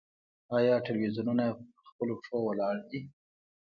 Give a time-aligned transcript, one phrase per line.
[0.57, 1.45] آیا تلویزیونونه
[1.77, 2.99] په خپلو پښو ولاړ دي؟